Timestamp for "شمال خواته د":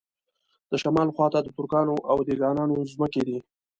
0.83-1.47